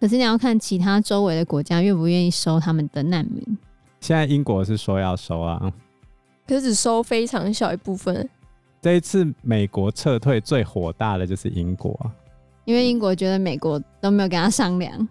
[0.00, 3.58] 可是你要看其他周围的国家愿不愿意收他们的难民。
[4.00, 5.70] 现在英国是说要收啊，
[6.48, 8.26] 可是只收非常小一部分。
[8.80, 11.94] 这一次美国撤退最火大的就是英国，
[12.64, 15.06] 因为英国觉得美国都没有跟他商量。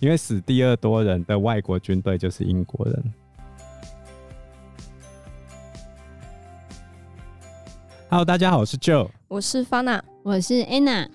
[0.00, 3.14] 因为死第二多人的外国军队就是英国人。
[8.10, 11.08] Hello，大家好，我是 Joe，我是 Fana，我是 Anna。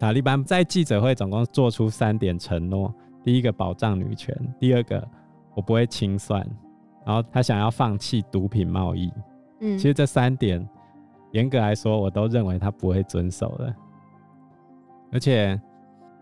[0.00, 5.06] 塔利班在记者会总共做出三点承诺：第一个，保障女权；第二个，
[5.54, 6.42] 我不会清算；
[7.04, 9.12] 然后他想要放弃毒品贸易。
[9.60, 10.66] 嗯，其实这三点
[11.32, 13.74] 严格来说，我都认为他不会遵守的。
[15.12, 15.60] 而且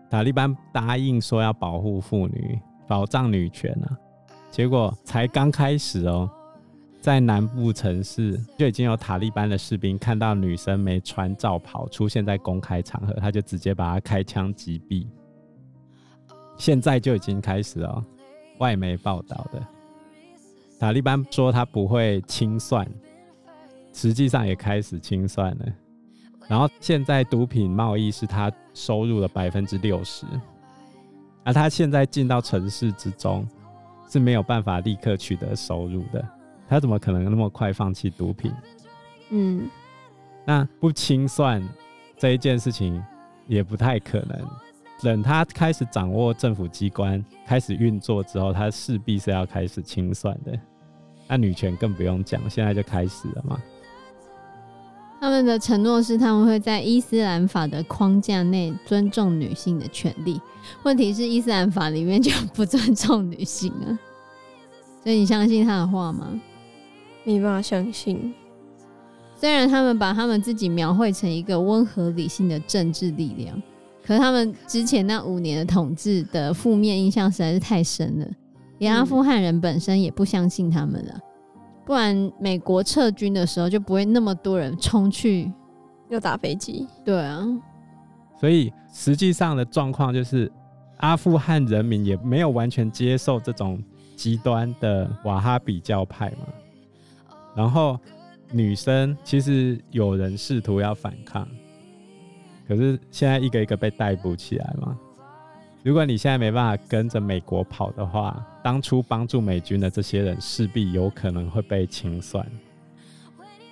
[0.09, 3.97] 塔利班答应说要保护妇女、保障女权啊，
[4.51, 6.29] 结果才刚开始哦。
[7.01, 15.07] 在南部城市就已经有塔利班的士兵看到女生没穿罩袍出现在公开场合，他就直接把她开枪击毙。
[16.57, 18.03] 现在就已经开始了，
[18.57, 19.65] 外媒报道的
[20.77, 22.85] 塔利班说他不会清算，
[23.93, 25.65] 实际上也开始清算了。
[26.49, 30.25] 然后现在毒品贸易是他收入的百分之六十，
[31.45, 33.47] 而他现在进到城市之中
[34.09, 36.27] 是没有办法立刻取得收入的。
[36.69, 38.53] 他怎么可能那么快放弃毒品？
[39.31, 39.69] 嗯，
[40.45, 41.61] 那不清算
[42.17, 43.03] 这一件事情
[43.47, 44.47] 也不太可能。
[45.01, 50.57] 等他开始掌握政府机关开始运作之后，他势必是要开始清算的。
[51.27, 53.57] 那女权更不用讲，现在就开始了嘛。
[55.21, 60.39] 他们的承诺是他们会在伊斯兰法的框架内尊重女性的权利。
[60.83, 63.99] 问题是伊斯兰法里面就不尊重女性啊，
[65.03, 66.27] 所以你相信他的话吗？
[67.23, 68.33] 没办法相信，
[69.35, 73.61] 虽然他们把他们自己描绘成一个温和理性的政治力量，
[74.03, 78.27] 可是他们之前那五年的统治的负面印象实在是太深了，
[78.79, 81.19] 连阿富汗人本身也不相信他们了。
[81.85, 85.51] 不然美国撤军的时候就不会那么多人冲去
[86.09, 86.87] 要打飞机。
[87.03, 87.45] 对啊，
[88.39, 90.51] 所以实际上的状况就是，
[90.97, 93.81] 阿富汗人民也没有完全接受这种
[94.15, 96.45] 极端的瓦哈比教派嘛。
[97.55, 97.99] 然后
[98.51, 101.47] 女生其实有人试图要反抗，
[102.67, 104.97] 可是现在一个一个被逮捕起来嘛。
[105.83, 112.45] 如果你现在没办法跟着美国跑的话，当初帮助美军的这些人势必有可能会被清算。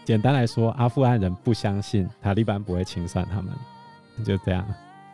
[0.06, 3.54] 简单来说，阿富汗人不相信塔利班不会清算他们，
[4.24, 4.66] 就这样。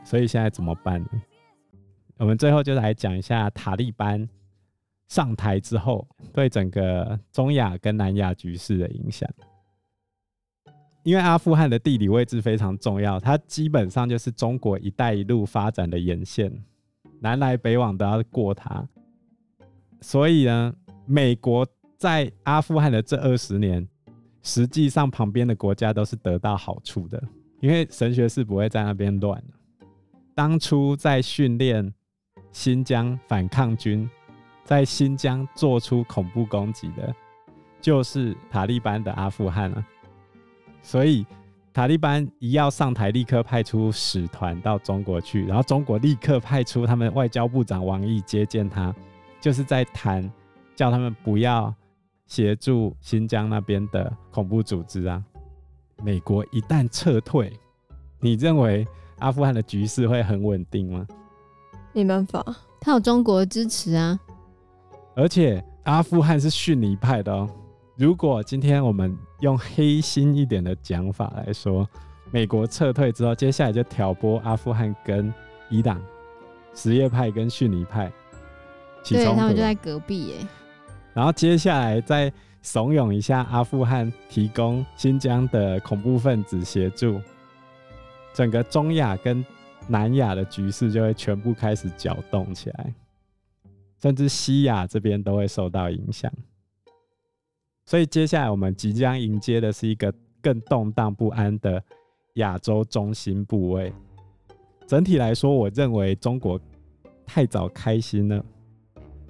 [0.03, 1.09] 所以现在怎么办呢？
[2.17, 4.29] 我们最后就来讲一下塔利班。
[5.09, 9.29] 上台之后，对整个中亚跟南亚局势的影响，
[11.03, 16.51] 因为阿富汗的地理位置非常重要，它基本上就是中国“一带一路”发展的沿线，
[17.19, 18.87] 南来北往都要过它。
[20.01, 20.73] 所以呢，
[21.05, 23.87] 美国在阿富汗的这二十年，
[24.41, 27.21] 实际上旁边的国家都是得到好处的，
[27.61, 29.43] 因为神学是不会在那边乱。
[30.33, 31.93] 当初在训练
[32.51, 34.09] 新疆反抗军。
[34.63, 37.13] 在新疆做出恐怖攻击的，
[37.81, 39.85] 就是塔利班的阿富汗了。
[40.81, 41.25] 所以
[41.73, 48.93] 塔利班一要上台，立刻派出使团到中国去，然后中国立刻派出他们外交部长王毅接见他，
[49.41, 50.31] 就是在谈，
[50.75, 51.73] 叫他们不要
[52.27, 55.23] 协助新疆那边的恐怖组织啊。
[56.03, 57.51] 美国一旦撤退，
[58.19, 58.87] 你认为
[59.19, 61.07] 阿富汗的局势会很稳定吗？
[61.93, 62.43] 没办法，
[62.81, 64.19] 他有中国的支持啊。
[65.15, 67.49] 而且阿富汗是逊尼派的哦。
[67.95, 71.87] 如果今天我们用黑心一点的讲法来说，
[72.31, 75.31] 美国撤退之后，接下来就挑拨阿富汗跟
[75.69, 76.01] 伊朗
[76.73, 78.11] 什叶派跟逊尼派
[79.03, 80.35] 起冲突，对，他们就在隔壁耶。
[81.13, 87.21] 然后接下来再怂恿一下阿富汗提供新疆的恐怖分子协助，
[88.33, 89.45] 整个中亚跟
[89.87, 92.93] 南亚的局势就会全部开始搅动起来。
[94.03, 96.29] 甚至西亚这边都会受到影响，
[97.85, 101.81] 所以接下来我们即将迎接的是一个更动荡不安的
[102.33, 103.93] 亚洲中心部位。
[104.85, 106.59] 整体来说，我认为中国
[107.25, 108.43] 太早开心了，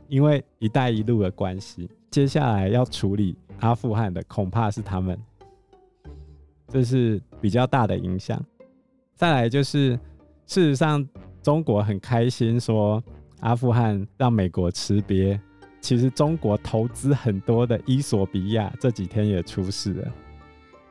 [0.07, 5.15] 因为“一带一路”的关系，接下来要处理阿富汗的恐怕是他们，
[6.67, 8.43] 这是比较大的影响。
[9.13, 9.91] 再来就是，
[10.47, 11.07] 事实上
[11.43, 12.99] 中国很开心说。
[13.43, 15.37] 阿富汗让美国吃瘪，
[15.81, 20.11] 其实中国投资很多的伊索比亚这几天也出事了。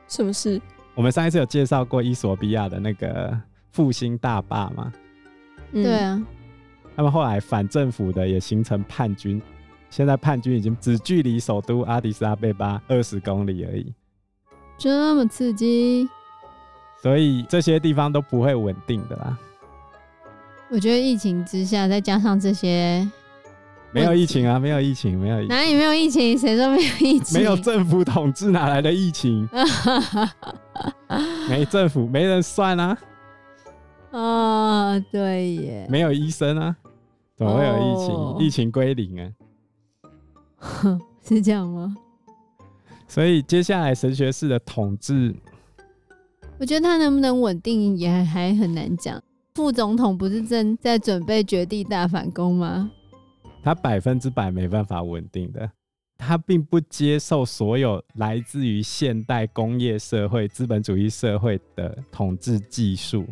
[0.07, 0.61] 什么事？
[0.93, 3.35] 我们上一次有介绍过伊索比亚的那个
[3.71, 4.93] 复兴大坝吗？
[5.71, 6.23] 嗯对啊，
[6.95, 9.41] 他们后来反政府的也形成叛军，
[9.89, 13.91] 现在叛军已经只距离首都阿迪斯阿贝巴二十公里而已，
[14.77, 16.07] 这么刺激。
[17.01, 19.39] 所以这些地方都不会稳定的啦。
[20.73, 23.07] 我觉得疫情之下，再加上这些，
[23.91, 26.35] 没有疫情啊，没有疫情，没有疫情，哪里没有疫情？
[26.35, 27.39] 谁说没有疫情？
[27.39, 29.47] 没有政府统治，哪来的疫情？
[31.47, 32.97] 没政府，没人算啊。
[34.09, 36.75] 哦，对耶，没有医生啊，
[37.37, 38.15] 怎么会有疫情？
[38.15, 39.29] 哦疫情归零啊。
[41.21, 41.95] 是这样吗？
[43.07, 45.35] 所以接下来神学士的统治，
[46.57, 49.21] 我觉得他能不能稳定也还很难讲。
[49.55, 52.89] 副总统不是正在准备绝地大反攻吗？
[53.61, 55.69] 他百分之百没办法稳定的。
[56.17, 63.27] 他并不接受所有来自于现代工业社会、资本主义社会的统治技术，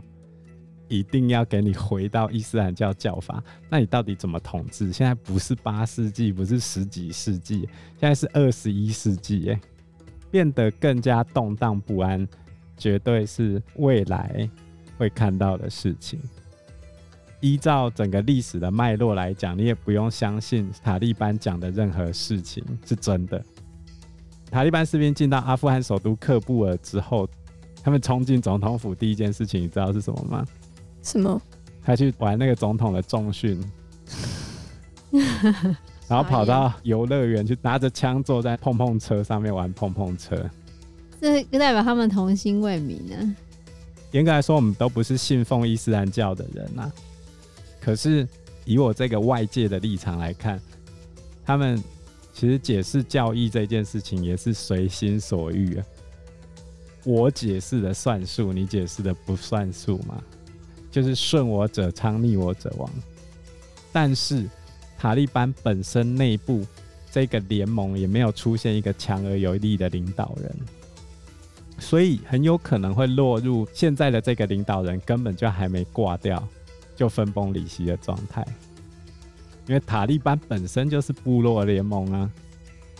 [0.88, 3.41] 一定要给你回到伊斯兰教教法。
[3.69, 4.91] 那你到底怎么统治？
[4.91, 7.68] 现在不是八世纪，不是十几世纪，
[8.00, 9.62] 现在是二十一世纪，哎，
[10.29, 12.27] 变得更加动荡不安，
[12.77, 14.50] 绝对是未来
[15.01, 16.19] 会看到的事情。
[17.39, 23.44] 依照整个历史的脉络来讲，你也不用相信塔利班讲的任何事情是真的。
[24.51, 27.27] 塔利班士兵进到阿富汗首都喀布尔之后，
[27.81, 30.45] 他们冲进总统府，第一件事情你知道是什么吗？
[31.01, 31.42] 什么？
[31.83, 33.59] 他去玩那个总统的重训，
[36.07, 40.47] 然后跑到游乐园去拿着枪坐在碰碰车上面玩碰碰车。
[41.19, 43.36] 这代表他们童心未泯呢。
[44.11, 46.91] 严格来说，我们都不是信奉伊斯兰教的人、啊。
[47.79, 48.27] 可是，
[48.65, 50.61] 以我这个外界的立场来看，
[51.43, 51.81] 他们
[52.33, 55.85] 其实解释教义这件事情也是随心所欲啊。
[57.03, 60.21] 我解释的算数，你解释的不算数嘛？
[60.91, 62.89] 就是顺我者昌，逆我者亡。
[63.91, 64.47] 但是
[64.97, 66.65] 塔利班本身内部
[67.11, 70.55] 这个联盟也没有出现一个强而有力的领导人，
[71.81, 76.42] 所以很有可能会落入现在的这个领导人根本就还没挂掉。
[76.94, 78.45] 就分崩离析的状态，
[79.66, 82.30] 因为塔利班本身就是部落联盟啊。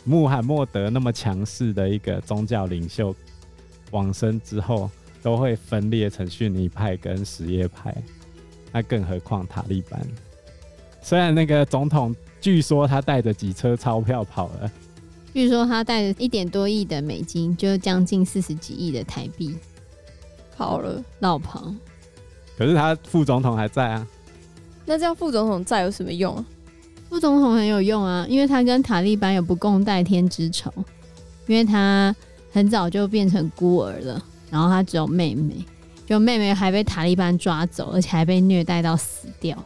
[0.06, 3.13] 穆罕默德那么强势的一个宗教领袖，
[3.92, 4.89] 往生之后
[5.22, 7.95] 都会分裂成逊尼派跟什叶派，
[8.72, 10.01] 那更何况塔利班？
[11.04, 14.72] 虽然那个总统据说他带着几车钞票跑了，
[15.33, 19.56] 据说他带着一点多亿的美金，就将近四十几亿的台币
[20.56, 21.74] 跑了，落跑。
[22.57, 24.07] 可是他副总统还在啊，
[24.86, 26.45] 那这样副总统在有什么用啊？
[27.10, 30.72] 副总统很有用啊，因为他跟塔利班有不共戴天之仇，
[31.48, 32.16] 因为他
[32.51, 35.66] 很早就变成孤儿了，然后他只有妹妹，
[36.06, 39.57] 就妹妹还被塔利班抓走，而且还被虐待到死掉。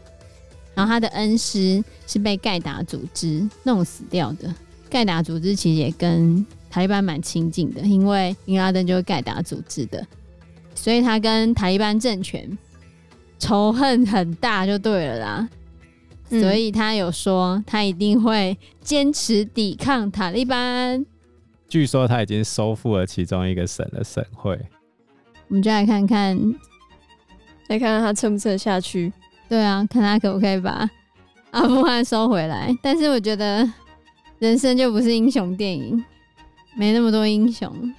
[0.74, 4.54] 然后他的恩师是被盖达组织弄死掉的，
[4.90, 10.06] 盖达组织其实也跟塔利班蛮亲近的，因为英拉登就是盖达组织的，
[10.74, 12.58] 所以他跟塔利班政权。
[13.38, 15.50] 仇恨很大就对了啦，
[16.30, 21.06] 嗯，所以他有说他一定会坚持抵抗塔利班。
[21.68, 24.58] 据说他已经收复了其中一个省的省会，
[25.50, 26.38] 我们就来看看，
[27.68, 29.12] 来看看他撑不撑得下去。
[29.50, 30.90] 对啊，看他可不可以把
[31.52, 32.74] 阿富汗收回来。
[32.81, 33.69] 但是我觉得
[34.39, 36.04] 人生就不是英雄电影，
[36.77, 37.94] 没那么多英雄。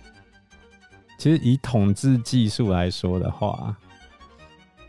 [1.19, 3.77] 其实以统治技术来说的话。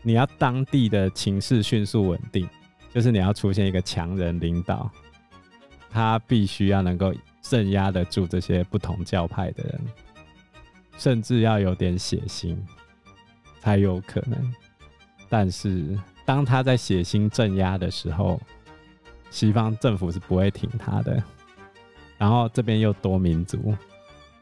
[0.00, 2.48] 你要当地的情势迅速稳定，
[2.94, 4.90] 就是你要出现一个强人领导，
[5.90, 7.12] 他必须要能够
[7.42, 9.80] 镇压得住这些不同教派的人，
[10.96, 12.56] 甚至要有点血腥
[13.60, 14.54] 才有可能。
[15.28, 18.40] 但是当他在血腥镇压的时候，
[19.30, 21.22] 西方政府是不会挺他的。
[22.18, 23.74] 然后这边又多民族，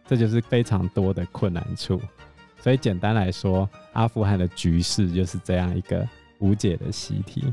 [0.06, 2.00] 这就是非常多的困难处。
[2.60, 6.04] 所以简单来说，阿富汗的局势就是这样一个
[6.38, 7.52] 无解的习题。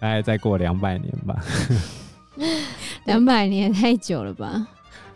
[0.00, 1.42] 大概再过两百年吧，
[3.04, 4.68] 两百年太久了吧？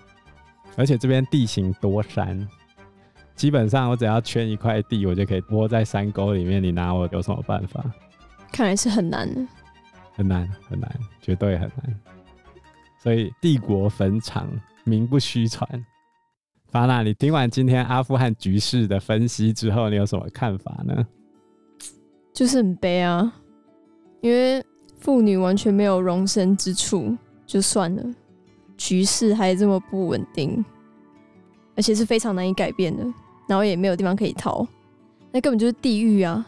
[0.76, 2.48] 而且这边地形多山，
[3.36, 6.62] 基本上我只要圈一块地，我就可以窝在山沟里面。
[6.62, 7.84] 你拿我有什么办法？
[8.50, 9.46] 看来是很难的，
[10.14, 12.00] 很难很难，绝对很难。
[13.02, 14.48] 所以帝国坟场，
[14.84, 15.68] 名不虚传。
[16.70, 21.04] 法娜，你听完今天阿富汗局势的分析之后，你有什么看法呢？
[22.32, 23.32] 就是很悲啊，
[24.20, 24.64] 因为
[25.00, 28.02] 妇女完全没有容身之处，就算了，
[28.76, 30.64] 局势还这么不稳定，
[31.76, 33.04] 而且是非常难以改变的，
[33.48, 34.64] 然后也没有地方可以逃，
[35.32, 36.46] 那根本就是地狱啊！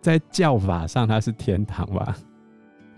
[0.00, 2.16] 在教法上它是天堂吧？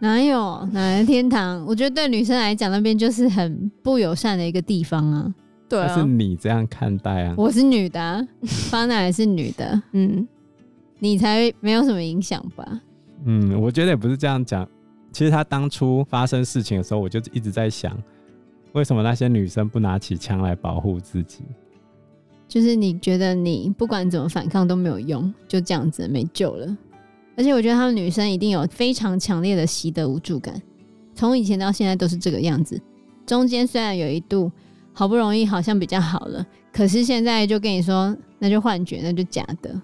[0.04, 1.64] 哪有哪来天堂？
[1.64, 5.34] 我觉得对女生来讲，那边就是很不友善的一个地方啊。
[5.66, 7.34] 对啊，但是你这样看待啊？
[7.38, 10.28] 我是女的、啊，方娜也是女的，嗯，
[10.98, 12.82] 你才没有什么影响吧？
[13.24, 14.68] 嗯，我觉得也不是这样讲。
[15.10, 17.96] 其实他当初发生事情的时候，我就一直在想，
[18.74, 21.44] 为什么那些女生不拿起枪来保护自己？
[22.46, 26.76] 就是你觉得你不管怎么反抗都没有用，就这样子没救了。
[27.36, 30.60] 而且我觉得他们女生一定有非常强烈的习得无助感，
[31.14, 32.80] 从以前到现在都是这个样子。
[33.26, 34.50] 中间虽然有一度
[34.92, 39.80] 好不容易好像比较好了，可是现在就跟你说，那就幻觉，那就假的，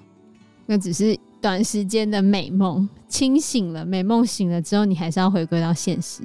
[0.67, 2.89] 那只是短时间的美梦。
[3.09, 6.23] 清醒了，美梦醒了之后，你还是要回归到现实，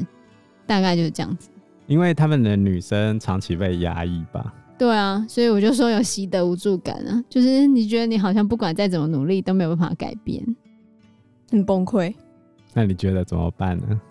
[0.67, 1.50] 大概就是这样子。
[1.88, 4.53] 因为他们的女生长期被压抑吧？
[4.77, 10.46] 对啊，所以我就说有习得无助感啊，就是你觉得你好像不管再怎么努力都没有办法改变。
[11.55, 12.13] 很崩溃，
[12.74, 14.01] 那你觉得怎么办呢？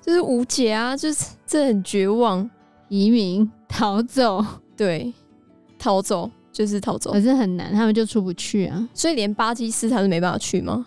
[0.00, 2.48] 就是无解啊，就是这很绝望，
[2.88, 4.44] 移民 逃走，
[4.76, 5.12] 对，
[5.78, 10.86] 逃走就是逃走，可是很难，他们就出不去啊，所以连巴基斯坦都没办法去吗？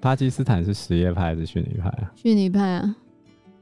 [0.00, 2.12] 巴基斯坦是什叶派还是逊尼派啊？
[2.16, 2.96] 逊尼派啊，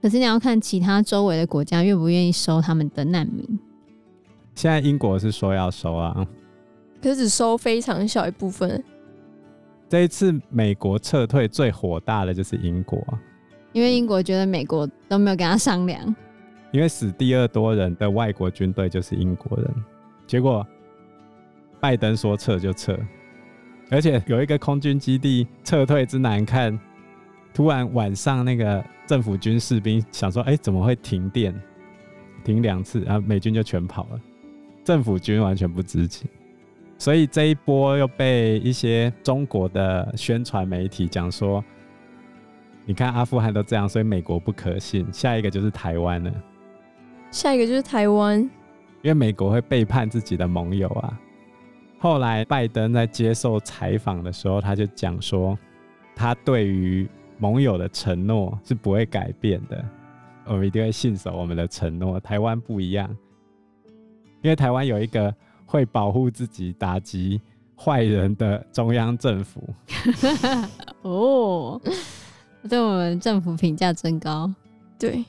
[0.03, 3.47] 可是你要看其他周围的国家愿不愿意收他们的难民。
[4.57, 6.27] 现在英国是说要收啊，
[7.01, 8.83] 可是只收非常小一部分。
[9.91, 13.05] 这一次美国撤退最火大的就是英国，
[13.73, 16.15] 因为英国觉得美国都没有跟他商量，
[16.71, 19.69] 因为死第二多人的外国军队就是英国人，
[20.29, 20.65] 结果
[21.81, 22.97] 拜登说撤就撤，
[23.91, 26.79] 而且有一个空军基地撤退之难看，
[27.53, 31.53] 突然晚上那个政府军士兵想说，哎，怎么会停电？
[32.45, 34.21] 停两次，然后美军就全跑了，
[34.85, 36.31] 政府军完全不知情。
[37.01, 41.65] 所以这一波又被一些中国的宣传媒体讲说，
[42.85, 45.11] 你看阿富汗都这样，所以美国不可信。
[45.11, 46.31] 下一个就是台湾了，
[47.31, 48.39] 下一个就是台湾，
[49.01, 51.19] 因为美国会背叛自己的盟友啊。
[51.99, 55.59] 后来拜登在接受采访的时候，他就讲说，
[56.15, 59.83] 他对于盟友的承诺是不会改变的，
[60.45, 62.21] 我们一定会信守我们的承诺。
[62.21, 63.09] 台湾不一样，
[64.43, 65.35] 因为台湾有一个。
[65.71, 67.41] 会保护自己、打击
[67.77, 69.63] 坏人的中央政府
[71.03, 71.81] 哦，
[72.69, 74.53] 对我们政府评价真高。
[74.99, 75.25] 对，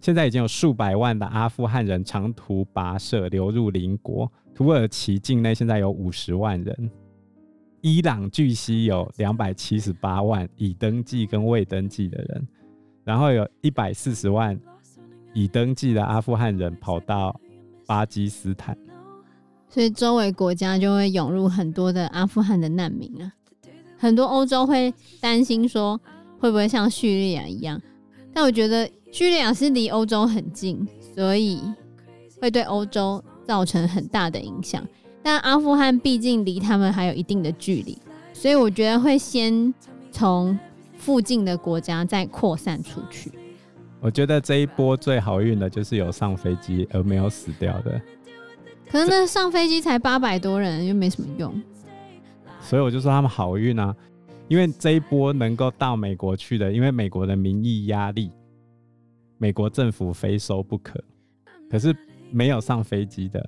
[0.00, 6.90] 现在已经有数百万的阿富汗人长途跋涉流入邻国，土耳其境内现在有五十万人，
[7.82, 12.48] 伊朗据悉有两百七十八万已登记跟未登记的人，
[13.04, 14.58] 然后有一百四十万
[15.34, 17.38] 已登记的阿富汗人跑到
[17.86, 18.74] 巴基斯坦。
[19.68, 23.32] 所以周围国家就会涌入很多的阿富汗的难民啊，
[23.98, 26.00] 很多欧洲会担心说
[26.38, 27.80] 会不会像叙利亚一样，
[28.32, 31.60] 但我觉得叙利亚是离欧洲很近，所以
[32.40, 34.86] 会对欧洲造成很大的影响。
[35.22, 37.98] 但阿富汗毕竟离他们还有一定的距离，
[38.32, 39.74] 所以我觉得会先
[40.12, 40.58] 从
[40.96, 43.32] 附近的国家再扩散出去。
[44.00, 48.00] 我觉得这一波最好运的就是有上飞机而没有死掉的。
[48.96, 51.52] 可是那上飞机才八百多人，又没什么用。
[52.60, 53.94] 所以我就说他们好运啊，
[54.48, 58.30] 因为这一波能够到美国去的，因为美国的民意压力，
[59.36, 60.98] 美国政府非收不可。
[61.70, 61.94] 可是
[62.30, 63.46] 没有上飞机的，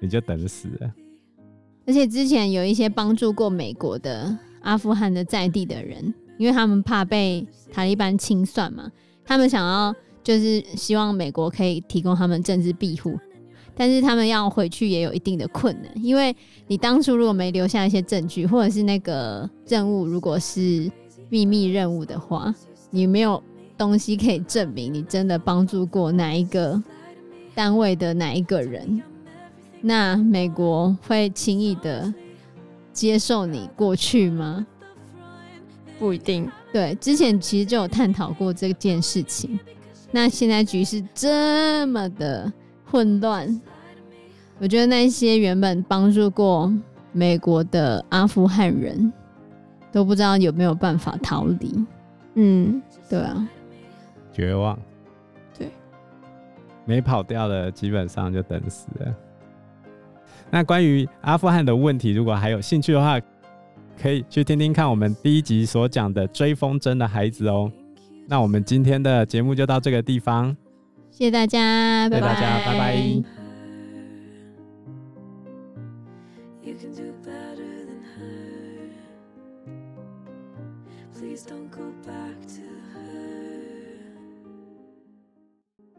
[0.00, 0.90] 你就等死了。
[1.86, 8.90] 而且之前有一些帮助过美国的阿富汗的在地的人，因为他们怕被塔利班清算嘛，
[9.24, 13.18] 他们想要就是希望美国可以提供他们政治庇护。
[13.78, 16.34] 但是他们要回去也有一定的困难，因为
[16.66, 20.90] 你当初如果没留下一些证据，或者是那个任务如果是
[21.28, 22.54] 秘密任务的话，
[22.90, 23.42] 你没有
[23.76, 26.82] 东西可以证明你真的帮助过哪一个
[27.54, 29.02] 单位的哪一个人，
[29.82, 32.12] 那美国会轻易的
[32.94, 34.66] 接受你过去吗？
[35.98, 36.50] 不一定。
[36.72, 39.60] 对，之前其实就有探讨过这件事情。
[40.10, 42.50] 那现在局势这么的。
[42.90, 43.60] 混乱，
[44.58, 46.72] 我觉得那些原本帮助过
[47.12, 49.12] 美国的阿富汗人
[49.92, 51.84] 都不知道有没有办法逃离。
[52.34, 53.48] 嗯，对啊，
[54.32, 54.78] 绝望。
[55.58, 55.70] 对，
[56.84, 59.14] 没跑掉的基本上就等死了。
[60.50, 63.20] 那关于阿富汗的问题，如果还有兴趣的话，
[64.00, 67.70] 可以去听听看我们第一集所讲的追风筝的孩子哦。
[68.28, 70.56] 那我们今天的节目就到这个地方。
[71.16, 72.28] 谢谢大家，拜拜。
[72.28, 73.45] 谢谢大家，拜拜。